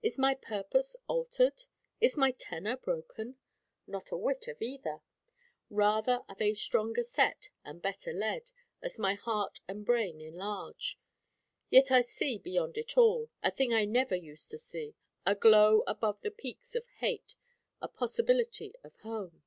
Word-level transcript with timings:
Is 0.00 0.16
my 0.16 0.36
purpose 0.36 0.94
altered? 1.08 1.64
Is 2.00 2.16
my 2.16 2.30
tenor 2.30 2.76
broken? 2.76 3.36
Not 3.84 4.12
a 4.12 4.16
whit 4.16 4.46
of 4.46 4.62
either. 4.62 5.00
Rather 5.70 6.20
are 6.28 6.36
they 6.36 6.54
stronger 6.54 7.02
set 7.02 7.48
and 7.64 7.82
better 7.82 8.12
led, 8.12 8.52
as 8.80 8.96
my 9.00 9.14
heart 9.14 9.58
and 9.66 9.84
brain 9.84 10.20
enlarge. 10.20 11.00
Yet 11.68 11.90
I 11.90 12.02
see 12.02 12.38
beyond 12.38 12.78
it 12.78 12.96
all, 12.96 13.28
a 13.42 13.50
thing 13.50 13.74
I 13.74 13.86
never 13.86 14.14
used 14.14 14.52
to 14.52 14.58
see, 14.58 14.94
a 15.26 15.34
glow 15.34 15.82
above 15.88 16.20
the 16.20 16.30
peaks 16.30 16.76
of 16.76 16.86
hate, 16.98 17.34
a 17.82 17.88
possibility 17.88 18.72
of 18.84 18.94
home. 18.98 19.42